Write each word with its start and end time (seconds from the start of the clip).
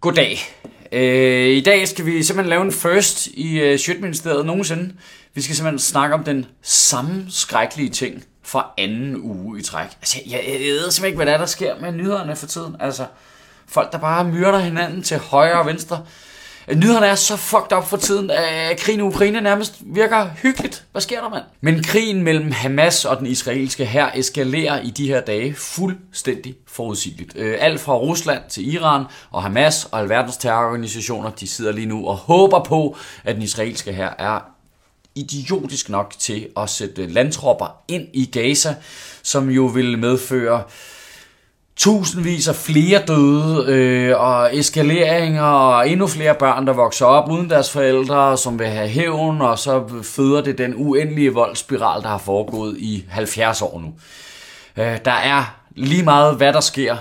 Goddag. 0.00 0.38
Øh, 0.92 1.48
I 1.48 1.60
dag 1.60 1.88
skal 1.88 2.06
vi 2.06 2.22
simpelthen 2.22 2.50
lave 2.50 2.62
en 2.62 2.72
first 2.72 3.26
i 3.26 3.60
øh, 3.60 3.78
Sjøtministeriet 3.78 4.46
nogensinde. 4.46 4.94
Vi 5.34 5.42
skal 5.42 5.56
simpelthen 5.56 5.78
snakke 5.78 6.14
om 6.14 6.24
den 6.24 6.46
samme 6.62 7.26
skrækkelige 7.30 7.90
ting 7.90 8.24
fra 8.42 8.70
anden 8.78 9.16
uge 9.16 9.58
i 9.58 9.62
træk. 9.62 9.86
Altså, 9.86 10.18
jeg, 10.26 10.44
jeg 10.48 10.60
ved 10.60 10.80
simpelthen 10.80 11.06
ikke, 11.06 11.16
hvad 11.16 11.26
der 11.26 11.32
er, 11.32 11.38
der 11.38 11.46
sker 11.46 11.80
med 11.80 11.92
nyhederne 11.92 12.36
for 12.36 12.46
tiden. 12.46 12.76
Altså, 12.80 13.06
folk, 13.68 13.92
der 13.92 13.98
bare 13.98 14.24
myrder 14.24 14.58
hinanden 14.58 15.02
til 15.02 15.18
højre 15.18 15.60
og 15.60 15.66
venstre. 15.66 16.04
Nyhederne 16.76 17.06
er 17.06 17.14
så 17.14 17.36
fucked 17.36 17.76
up 17.76 17.86
for 17.86 17.96
tiden, 17.96 18.30
at 18.30 18.78
krigen 18.78 19.00
i 19.00 19.02
Ukraine 19.02 19.40
nærmest 19.40 19.74
virker 19.80 20.30
hyggeligt. 20.42 20.84
Hvad 20.92 21.02
sker 21.02 21.20
der, 21.20 21.28
mand? 21.28 21.42
Men 21.60 21.82
krigen 21.82 22.22
mellem 22.22 22.52
Hamas 22.52 23.04
og 23.04 23.18
den 23.18 23.26
israelske 23.26 23.84
hær 23.84 24.10
eskalerer 24.14 24.80
i 24.82 24.90
de 24.90 25.08
her 25.08 25.20
dage 25.20 25.54
fuldstændig 25.54 26.54
forudsigeligt. 26.66 27.32
Øh, 27.36 27.56
alt 27.60 27.80
fra 27.80 27.94
Rusland 27.94 28.42
til 28.48 28.74
Iran 28.74 29.04
og 29.30 29.42
Hamas 29.42 29.84
og 29.84 30.00
alverdens 30.00 30.36
terrororganisationer, 30.36 31.30
de 31.30 31.48
sidder 31.48 31.72
lige 31.72 31.86
nu 31.86 32.08
og 32.08 32.16
håber 32.16 32.64
på, 32.64 32.96
at 33.24 33.34
den 33.34 33.42
israelske 33.42 33.92
hær 33.92 34.14
er 34.18 34.40
idiotisk 35.14 35.88
nok 35.88 36.14
til 36.18 36.48
at 36.56 36.70
sætte 36.70 37.06
landtropper 37.06 37.76
ind 37.88 38.06
i 38.12 38.24
Gaza, 38.24 38.74
som 39.22 39.50
jo 39.50 39.64
vil 39.64 39.98
medføre 39.98 40.62
tusindvis 41.78 42.48
af 42.48 42.56
flere 42.56 43.02
døde, 43.06 43.64
øh, 43.68 44.20
og 44.20 44.56
eskaleringer, 44.56 45.42
og 45.42 45.88
endnu 45.88 46.06
flere 46.06 46.34
børn, 46.34 46.66
der 46.66 46.72
vokser 46.72 47.06
op 47.06 47.30
uden 47.30 47.50
deres 47.50 47.70
forældre, 47.70 48.36
som 48.36 48.58
vil 48.58 48.66
have 48.66 48.88
hævn, 48.88 49.40
og 49.40 49.58
så 49.58 49.84
føder 50.02 50.40
det 50.40 50.58
den 50.58 50.74
uendelige 50.76 51.32
voldsspiral, 51.34 52.02
der 52.02 52.08
har 52.08 52.18
foregået 52.18 52.76
i 52.78 53.04
70 53.08 53.62
år 53.62 53.80
nu. 53.80 53.94
Øh, 54.82 54.98
der 55.04 55.12
er 55.12 55.56
lige 55.76 56.02
meget, 56.02 56.36
hvad 56.36 56.52
der 56.52 56.60
sker, 56.60 56.96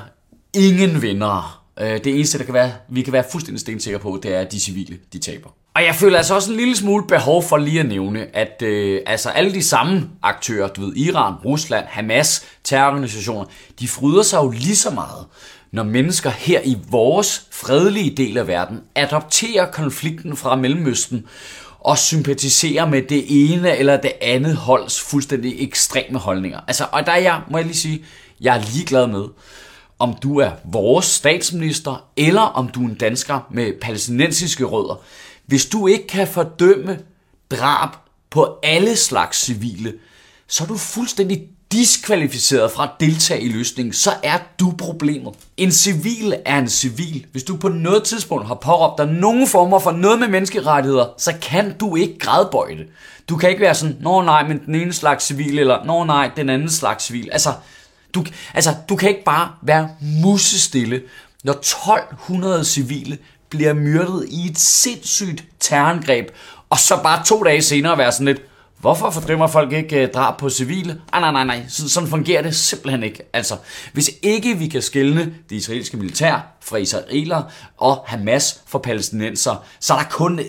ingen 0.54 1.02
vinder. 1.02 1.67
Øh, 1.82 2.04
det 2.04 2.08
eneste, 2.08 2.38
der 2.38 2.44
kan 2.44 2.54
være, 2.54 2.72
vi 2.90 3.02
kan 3.02 3.14
være 3.14 3.24
fuldstændig 3.32 3.62
stensikre 3.62 4.00
på, 4.00 4.20
det 4.24 4.36
er, 4.36 4.40
at 4.40 4.52
de 4.52 4.60
civile, 4.60 4.98
de 5.14 5.20
taber. 5.20 5.50
Og 5.76 5.84
jeg 5.84 5.96
føler 5.96 6.18
altså 6.18 6.36
også 6.36 6.52
en 6.52 6.58
lille 6.58 6.76
smule 6.76 7.08
behov 7.08 7.44
for 7.44 7.58
lige 7.58 7.80
at 7.80 7.86
nævne, 7.86 8.36
at 8.36 8.62
øh, 8.62 9.02
altså 9.06 9.30
alle 9.30 9.54
de 9.54 9.64
samme 9.64 10.10
aktører, 10.24 10.68
du 10.68 10.82
ved, 10.82 10.96
Iran, 10.96 11.34
Rusland, 11.46 11.86
Hamas, 11.88 12.46
terrororganisationer, 12.64 13.46
de 13.80 13.88
fryder 13.88 14.24
sig 14.24 14.38
jo 14.38 14.50
lige 14.50 14.76
så 14.76 14.90
meget, 14.90 15.26
når 15.72 15.84
mennesker 15.84 16.30
her 16.30 16.62
i 16.64 16.78
vores 16.90 17.48
fredelige 17.52 18.16
del 18.16 18.38
af 18.38 18.48
verden 18.48 18.80
adopterer 18.96 19.72
konflikten 19.72 20.38
fra 20.38 20.56
Mellemøsten 20.56 21.26
og 21.80 21.98
sympatiserer 21.98 22.86
med 22.86 23.02
det 23.02 23.26
ene 23.54 23.78
eller 23.78 23.98
det 23.98 24.12
andet 24.22 24.56
holds 24.56 25.02
fuldstændig 25.02 25.64
ekstreme 25.64 26.20
holdninger. 26.20 26.60
Altså, 26.68 26.86
og 26.92 27.06
der 27.06 27.12
er 27.12 27.20
jeg, 27.20 27.42
må 27.52 27.58
jeg 27.58 27.66
lige 27.66 27.78
sige, 27.78 28.04
jeg 28.42 28.58
er 28.58 28.62
ligeglad 28.74 29.08
med, 29.08 29.24
om 30.00 30.14
du 30.24 30.40
er 30.40 30.52
vores 30.66 31.06
statsminister, 31.06 32.06
eller 32.18 32.42
om 32.42 32.68
du 32.68 32.84
er 32.84 32.90
en 32.90 32.96
dansker 32.96 33.40
med 33.52 33.74
palæstinensiske 33.82 34.66
rødder. 34.66 35.02
Hvis 35.46 35.66
du 35.66 35.88
ikke 35.88 36.08
kan 36.08 36.28
fordømme 36.28 37.00
drab 37.52 37.90
på 38.30 38.60
alle 38.64 38.96
slags 38.96 39.38
civile, 39.46 39.94
så 40.48 40.64
er 40.64 40.68
du 40.68 40.78
fuldstændig 40.78 41.48
diskvalificeret 41.72 42.72
fra 42.72 42.84
at 42.84 42.90
deltage 43.00 43.42
i 43.42 43.50
løsningen, 43.50 43.94
så 43.94 44.12
er 44.24 44.38
du 44.60 44.74
problemet. 44.78 45.34
En 45.58 45.72
civil 45.72 46.36
er 46.46 46.58
en 46.58 46.70
civil. 46.70 47.26
Hvis 47.32 47.44
du 47.44 47.56
på 47.56 47.70
noget 47.70 48.04
tidspunkt 48.04 48.48
har 48.48 48.56
påråbt 48.56 48.98
dig 48.98 49.08
nogen 49.08 49.48
former 49.48 49.80
for 49.80 49.92
noget 49.92 50.20
med 50.20 50.28
menneskerettigheder, 50.28 51.06
så 51.18 51.34
kan 51.42 51.78
du 51.78 51.96
ikke 51.96 52.20
grædbøje 52.20 52.76
det. 52.76 52.88
Du 53.30 53.38
kan 53.38 53.50
ikke 53.50 53.62
være 53.62 53.76
sådan, 53.76 53.98
nå 54.02 54.22
nej, 54.22 54.48
men 54.48 54.62
den 54.66 54.76
ene 54.76 54.94
slags 54.94 55.26
civil, 55.26 55.60
eller 55.60 55.86
nå 55.86 56.04
nej, 56.04 56.32
den 56.36 56.50
anden 56.50 56.70
slags 56.70 57.04
civil. 57.04 57.30
Altså, 57.32 57.50
du, 58.18 58.32
altså, 58.54 58.76
du 58.90 58.96
kan 58.96 59.10
ikke 59.10 59.24
bare 59.24 59.52
være 59.62 59.90
musestille, 60.02 61.02
når 61.44 61.54
1200 61.54 62.66
civile 62.66 63.18
bliver 63.50 63.74
myrdet 63.74 64.26
i 64.30 64.50
et 64.50 64.60
sindssygt 64.60 65.44
terrorangreb, 65.60 66.28
og 66.70 66.80
så 66.80 67.00
bare 67.04 67.26
to 67.26 67.44
dage 67.44 67.62
senere 67.62 67.98
være 67.98 68.12
sådan 68.12 68.26
lidt, 68.26 68.42
Hvorfor 68.78 69.10
fordømmer 69.10 69.48
folk 69.48 69.74
ikke 69.74 70.02
øh, 70.02 70.10
drab 70.14 70.38
på 70.38 70.50
civile? 70.50 71.02
Ah, 71.14 71.22
nej, 71.22 71.32
nej, 71.32 71.44
nej, 71.44 71.66
sådan 71.68 72.10
fungerer 72.10 72.42
det 72.42 72.56
simpelthen 72.56 73.04
ikke. 73.04 73.30
Altså, 73.34 73.58
hvis 73.94 74.12
ikke 74.22 74.58
vi 74.58 74.68
kan 74.68 74.82
skelne 74.82 75.34
det 75.50 75.56
israelske 75.56 75.98
militær 75.98 76.57
fra 76.68 76.78
israeler 76.78 77.44
og 77.78 78.04
Hamas 78.06 78.62
for 78.68 78.80
palæstinenser, 78.80 79.66
så 79.80 79.94
er 79.94 79.98
der 79.98 80.06
kun 80.10 80.40
øh, 80.40 80.46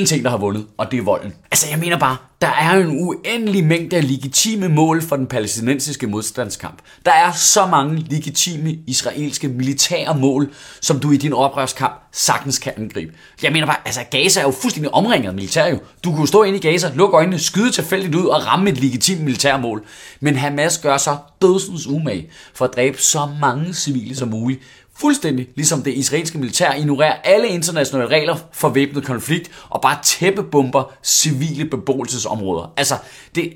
én 0.00 0.06
ting, 0.06 0.24
der 0.24 0.30
har 0.30 0.36
vundet, 0.36 0.66
og 0.76 0.90
det 0.90 0.98
er 0.98 1.02
volden. 1.02 1.34
Altså, 1.50 1.66
jeg 1.70 1.78
mener 1.78 1.98
bare, 1.98 2.16
der 2.40 2.48
er 2.48 2.76
jo 2.76 2.90
en 2.90 3.02
uendelig 3.02 3.64
mængde 3.64 3.96
af 3.96 4.08
legitime 4.08 4.68
mål 4.68 5.02
for 5.02 5.16
den 5.16 5.26
palæstinensiske 5.26 6.06
modstandskamp. 6.06 6.78
Der 7.06 7.12
er 7.12 7.32
så 7.32 7.66
mange 7.66 7.96
legitime 7.96 8.78
israelske 8.86 9.48
militære 9.48 10.18
mål, 10.18 10.52
som 10.80 11.00
du 11.00 11.10
i 11.10 11.16
din 11.16 11.32
oprørskamp 11.32 12.02
sagtens 12.12 12.58
kan 12.58 12.72
angribe. 12.76 13.12
Jeg 13.42 13.52
mener 13.52 13.66
bare, 13.66 13.76
altså 13.84 14.00
Gaza 14.10 14.40
er 14.40 14.44
jo 14.44 14.50
fuldstændig 14.50 14.94
omringet 14.94 15.34
militær 15.34 15.66
jo. 15.66 15.78
Du 16.04 16.14
kunne 16.14 16.28
stå 16.28 16.42
inde 16.42 16.58
i 16.58 16.60
Gaza, 16.60 16.92
lukke 16.94 17.16
øjnene, 17.16 17.38
skyde 17.38 17.70
tilfældigt 17.70 18.14
ud 18.14 18.26
og 18.26 18.46
ramme 18.46 18.70
et 18.70 18.80
legitimt 18.80 19.20
militærmål. 19.20 19.84
Men 20.20 20.36
Hamas 20.36 20.78
gør 20.78 20.96
så 20.96 21.16
dødsens 21.42 21.86
umage 21.86 22.30
for 22.54 22.64
at 22.64 22.74
dræbe 22.76 23.02
så 23.02 23.28
mange 23.40 23.74
civile 23.74 24.16
som 24.16 24.28
muligt 24.28 24.60
fuldstændig 25.00 25.48
ligesom 25.54 25.82
det 25.82 25.94
israelske 25.94 26.38
militær 26.38 26.72
ignorerer 26.72 27.16
alle 27.24 27.48
internationale 27.48 28.08
regler 28.08 28.36
for 28.52 28.68
væbnet 28.68 29.04
konflikt 29.04 29.50
og 29.68 29.80
bare 29.80 29.98
tæppebomber 30.02 30.92
civile 31.02 31.64
beboelsesområder. 31.64 32.72
Altså, 32.76 32.94
det, 33.34 33.52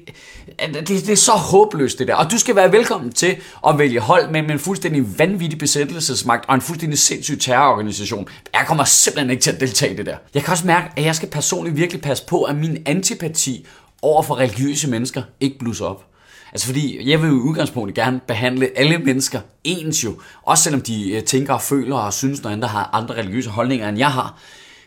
det, 0.58 0.88
det 0.88 1.08
er 1.08 1.16
så 1.16 1.32
håbløst 1.32 1.98
det 1.98 2.08
der. 2.08 2.14
Og 2.14 2.30
du 2.30 2.38
skal 2.38 2.56
være 2.56 2.72
velkommen 2.72 3.12
til 3.12 3.36
at 3.68 3.78
vælge 3.78 4.00
hold 4.00 4.30
med 4.30 4.50
en 4.50 4.58
fuldstændig 4.58 5.18
vanvittig 5.18 5.58
besættelsesmagt 5.58 6.44
og 6.48 6.54
en 6.54 6.60
fuldstændig 6.60 6.98
sindssyg 6.98 7.40
terrororganisation. 7.40 8.28
Jeg 8.54 8.64
kommer 8.66 8.84
simpelthen 8.84 9.30
ikke 9.30 9.42
til 9.42 9.52
at 9.52 9.60
deltage 9.60 9.92
i 9.92 9.96
det 9.96 10.06
der. 10.06 10.16
Jeg 10.34 10.42
kan 10.42 10.52
også 10.52 10.66
mærke, 10.66 10.88
at 10.96 11.04
jeg 11.04 11.14
skal 11.14 11.28
personligt 11.28 11.76
virkelig 11.76 12.02
passe 12.02 12.26
på, 12.26 12.42
at 12.42 12.56
min 12.56 12.82
antipati 12.86 13.66
over 14.02 14.22
for 14.22 14.38
religiøse 14.38 14.90
mennesker 14.90 15.22
ikke 15.40 15.58
blusser 15.58 15.84
op. 15.84 16.11
Altså 16.52 16.66
fordi 16.66 17.10
jeg 17.10 17.22
vil 17.22 17.28
jo 17.28 17.34
i 17.34 17.38
udgangspunktet 17.38 17.94
gerne 17.94 18.20
behandle 18.26 18.70
alle 18.76 18.98
mennesker 18.98 19.40
ens 19.64 20.04
jo. 20.04 20.20
Også 20.42 20.64
selvom 20.64 20.80
de 20.80 21.12
øh, 21.12 21.22
tænker 21.22 21.54
og 21.54 21.62
føler 21.62 21.96
og 21.96 22.12
synes 22.12 22.42
noget 22.42 22.56
andre 22.56 22.68
har 22.68 22.90
andre 22.92 23.14
religiøse 23.14 23.50
holdninger 23.50 23.88
end 23.88 23.98
jeg 23.98 24.12
har. 24.12 24.38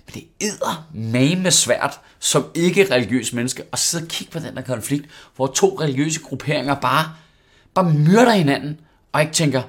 Men 0.06 0.14
det 0.14 0.48
er 0.48 1.38
med 1.42 1.52
svært 1.52 2.00
som 2.20 2.46
ikke 2.56 2.88
religiøs 2.92 3.34
menneske 3.34 3.64
at 3.74 3.80
sidde 3.80 4.04
og 4.04 4.08
kigge 4.08 4.32
på 4.32 4.40
den 4.40 4.56
der 4.56 4.62
konflikt, 4.62 5.06
hvor 5.36 5.48
to 5.48 5.78
religiøse 5.82 6.22
grupperinger 6.22 6.76
bare, 6.76 7.06
bare 7.74 7.94
myrder 7.94 8.32
hinanden, 8.32 8.80
og 9.12 9.22
ikke 9.22 9.34
tænker, 9.34 9.62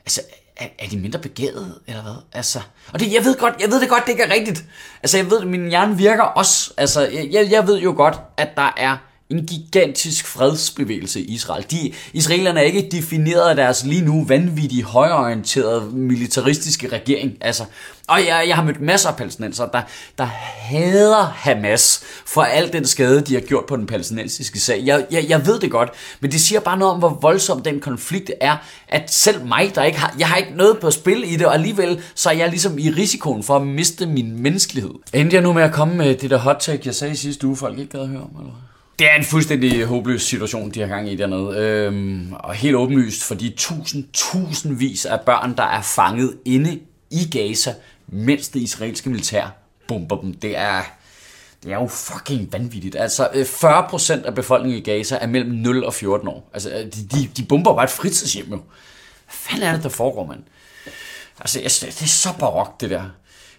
altså, 0.00 0.20
er, 0.56 0.66
er 0.78 0.88
de 0.88 0.98
mindre 0.98 1.18
begavet, 1.18 1.78
eller 1.86 2.02
hvad? 2.02 2.14
Altså, 2.32 2.60
og 2.92 3.00
det, 3.00 3.12
jeg 3.12 3.24
ved 3.24 3.38
godt, 3.38 3.54
jeg 3.60 3.70
ved 3.70 3.80
det 3.80 3.88
godt, 3.88 4.02
det 4.06 4.12
ikke 4.12 4.22
er 4.22 4.32
rigtigt. 4.32 4.64
Altså, 5.02 5.16
jeg 5.16 5.30
ved, 5.30 5.40
at 5.40 5.46
min 5.46 5.68
hjerne 5.68 5.96
virker 5.96 6.22
også. 6.22 6.72
Altså, 6.76 7.08
jeg, 7.32 7.48
jeg 7.50 7.66
ved 7.66 7.80
jo 7.80 7.94
godt, 7.96 8.20
at 8.36 8.56
der 8.56 8.74
er 8.76 8.96
en 9.32 9.46
gigantisk 9.46 10.26
fredsbevægelse 10.26 11.20
i 11.20 11.24
Israel. 11.24 11.66
De, 11.70 11.92
israelerne 12.12 12.60
er 12.60 12.64
ikke 12.64 12.88
defineret 12.92 13.48
af 13.48 13.56
deres 13.56 13.84
lige 13.84 14.04
nu 14.04 14.24
vanvittige 14.24 14.82
højorienterede 14.82 15.90
militaristiske 15.92 16.88
regering. 16.88 17.36
Altså, 17.40 17.64
og 18.08 18.18
jeg, 18.26 18.44
jeg 18.48 18.56
har 18.56 18.64
mødt 18.64 18.80
masser 18.80 19.08
af 19.08 19.16
palæstinenser, 19.16 19.66
der, 19.66 19.82
der 20.18 20.24
hader 20.24 21.24
Hamas 21.24 22.02
for 22.26 22.42
al 22.42 22.72
den 22.72 22.86
skade, 22.86 23.20
de 23.20 23.34
har 23.34 23.40
gjort 23.40 23.66
på 23.66 23.76
den 23.76 23.86
palæstinensiske 23.86 24.60
sag. 24.60 24.82
Jeg, 24.84 25.06
jeg, 25.10 25.26
jeg 25.28 25.46
ved 25.46 25.60
det 25.60 25.70
godt, 25.70 25.90
men 26.20 26.32
det 26.32 26.40
siger 26.40 26.60
bare 26.60 26.78
noget 26.78 26.94
om, 26.94 26.98
hvor 26.98 27.18
voldsom 27.20 27.62
den 27.62 27.80
konflikt 27.80 28.30
er, 28.40 28.56
at 28.88 29.12
selv 29.12 29.46
mig, 29.46 29.72
der 29.74 29.82
ikke 29.82 29.98
har, 29.98 30.14
jeg 30.18 30.28
har 30.28 30.36
ikke 30.36 30.52
noget 30.56 30.78
på 30.78 30.90
spil 30.90 31.32
i 31.32 31.36
det, 31.36 31.46
og 31.46 31.54
alligevel 31.54 32.02
så 32.14 32.30
er 32.30 32.34
jeg 32.34 32.48
ligesom 32.48 32.78
i 32.78 32.90
risikoen 32.90 33.42
for 33.42 33.56
at 33.56 33.66
miste 33.66 34.06
min 34.06 34.42
menneskelighed. 34.42 34.94
Endte 35.12 35.34
jeg 35.34 35.42
nu 35.42 35.52
med 35.52 35.62
at 35.62 35.72
komme 35.72 35.94
med 35.94 36.14
det 36.14 36.30
der 36.30 36.38
hot 36.38 36.56
take, 36.60 36.82
jeg 36.84 36.94
sagde 36.94 37.16
sidste 37.16 37.46
uge, 37.46 37.56
folk 37.56 37.78
ikke 37.78 37.92
gad 37.92 38.00
at 38.00 38.08
høre 38.08 38.20
om, 38.20 38.30
eller 38.38 38.71
det 39.02 39.10
er 39.10 39.14
en 39.14 39.24
fuldstændig 39.24 39.84
håbløs 39.84 40.22
situation, 40.22 40.70
de 40.70 40.80
har 40.80 40.86
gang 40.86 41.08
i 41.08 41.16
dernede. 41.16 41.58
Øhm, 41.58 42.32
og 42.32 42.54
helt 42.54 42.76
åbenlyst 42.76 43.24
for 43.24 43.34
de 43.34 43.52
tusind, 43.56 44.04
tusindvis 44.12 45.06
af 45.06 45.20
børn, 45.20 45.56
der 45.56 45.62
er 45.62 45.82
fanget 45.82 46.36
inde 46.44 46.80
i 47.10 47.28
Gaza, 47.30 47.74
mens 48.06 48.48
det 48.48 48.60
israelske 48.60 49.10
militær 49.10 49.46
bomber 49.88 50.20
dem. 50.20 50.34
Det 50.34 50.56
er, 50.58 50.82
det 51.62 51.72
er 51.72 51.76
jo 51.76 51.86
fucking 51.86 52.52
vanvittigt. 52.52 52.96
Altså, 52.96 53.28
øh, 53.34 53.46
40% 53.46 54.26
af 54.26 54.34
befolkningen 54.34 54.78
i 54.78 54.82
Gaza 54.82 55.18
er 55.20 55.26
mellem 55.26 55.50
0 55.50 55.84
og 55.84 55.94
14 55.94 56.28
år. 56.28 56.50
Altså, 56.54 56.70
øh, 56.70 56.84
de, 56.84 57.06
de, 57.12 57.28
de 57.36 57.42
bomber 57.42 57.74
bare 57.74 57.84
et 57.84 57.90
fritidshjem 57.90 58.46
jo. 58.50 58.56
Hvad 58.56 58.62
fanden 59.28 59.68
er 59.68 59.72
det, 59.72 59.82
der 59.82 59.88
foregår, 59.88 60.26
mand? 60.26 60.42
Altså, 61.40 61.58
det 61.86 62.02
er 62.02 62.06
så 62.06 62.28
barokt, 62.38 62.80
det 62.80 62.90
der. 62.90 63.04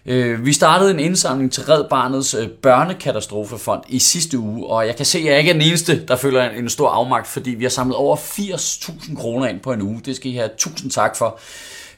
Øh, 0.06 0.46
vi 0.46 0.52
startede 0.52 0.90
en 0.90 0.98
indsamling 0.98 1.52
til 1.52 1.64
Red 1.64 1.84
Barnets 1.90 2.34
øh, 2.34 2.48
børnekatastrofefond 2.48 3.82
i 3.88 3.98
sidste 3.98 4.38
uge, 4.38 4.66
og 4.66 4.86
jeg 4.86 4.96
kan 4.96 5.06
se, 5.06 5.18
at 5.18 5.24
jeg 5.24 5.38
ikke 5.38 5.50
er 5.50 5.54
den 5.54 5.62
eneste, 5.62 6.06
der 6.06 6.16
føler 6.16 6.50
en 6.50 6.68
stor 6.68 6.88
afmagt, 6.88 7.26
fordi 7.26 7.50
vi 7.50 7.64
har 7.64 7.70
samlet 7.70 7.96
over 7.96 8.16
80.000 8.16 9.16
kroner 9.16 9.46
ind 9.46 9.60
på 9.60 9.72
en 9.72 9.82
uge. 9.82 10.00
Det 10.04 10.16
skal 10.16 10.30
I 10.30 10.34
have 10.34 10.50
tusind 10.58 10.90
tak 10.90 11.16
for. 11.16 11.38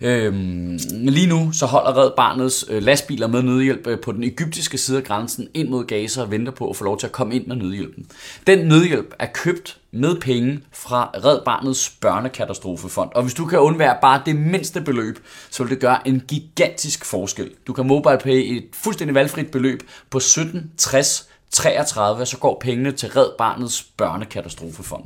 Øhm, 0.01 0.79
lige 0.91 1.27
nu 1.27 1.53
så 1.53 1.67
holder 1.67 2.03
Red 2.03 2.11
Barnets 2.17 2.65
øh, 2.69 2.83
lastbiler 2.83 3.27
med 3.27 3.43
nødhjælp 3.43 3.87
øh, 3.87 4.01
på 4.01 4.13
den 4.13 4.25
egyptiske 4.25 4.79
side 4.79 4.99
af 4.99 5.05
grænsen 5.05 5.49
ind 5.55 5.69
mod 5.69 5.85
Gaza 5.85 6.23
og 6.23 6.31
venter 6.31 6.53
på 6.53 6.71
at 6.71 6.77
få 6.77 6.85
lov 6.85 6.99
til 6.99 7.07
at 7.07 7.13
komme 7.13 7.35
ind 7.35 7.47
med 7.47 7.57
nødhjælpen. 7.57 8.07
Den 8.47 8.69
nødhjælp 8.69 9.15
er 9.19 9.27
købt 9.35 9.79
med 9.91 10.21
penge 10.21 10.61
fra 10.73 11.11
Red 11.25 11.41
Barnets 11.45 11.91
børnekatastrofefond. 12.01 13.11
Og 13.15 13.23
hvis 13.23 13.35
du 13.35 13.45
kan 13.45 13.59
undvære 13.59 13.97
bare 14.01 14.23
det 14.27 14.37
mindste 14.37 14.81
beløb, 14.81 15.19
så 15.51 15.63
vil 15.63 15.71
det 15.71 15.81
gøre 15.81 16.09
en 16.09 16.23
gigantisk 16.29 17.05
forskel. 17.05 17.51
Du 17.67 17.73
kan 17.73 17.87
MobilePay 17.87 18.57
et 18.57 18.65
fuldstændig 18.73 19.15
valgfrit 19.15 19.51
beløb 19.51 19.83
på 20.11 20.19
1760 20.19 21.29
33, 21.51 22.27
så 22.27 22.39
går 22.39 22.59
pengene 22.61 22.93
til 22.93 23.09
Red 23.09 23.29
Barnets 23.39 23.83
børnekatastrofefond. 23.97 25.05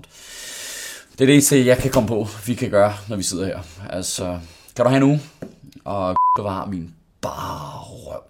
Det 1.12 1.20
er 1.20 1.26
det 1.26 1.32
eneste, 1.34 1.66
jeg 1.66 1.78
kan 1.78 1.90
komme 1.90 2.08
på, 2.08 2.28
vi 2.46 2.54
kan 2.54 2.70
gøre, 2.70 2.94
når 3.08 3.16
vi 3.16 3.22
sidder 3.22 3.46
her. 3.46 3.58
Altså, 3.90 4.38
skal 4.80 4.88
du 4.88 4.96
have 4.96 5.04
en 5.04 5.10
uge? 5.10 5.20
Og 5.84 6.16
bevare 6.36 6.70
min 6.70 6.94
bare 7.20 7.80
røv. 7.80 8.22